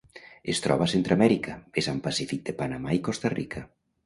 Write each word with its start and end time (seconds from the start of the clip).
Es 0.53 0.61
troba 0.65 0.87
a 0.87 0.91
Centreamèrica: 0.93 1.53
vessant 1.77 2.01
pacífic 2.09 2.43
de 2.49 2.57
Panamà 2.63 2.97
i 2.99 3.03
Costa 3.11 3.33
Rica. 3.37 3.65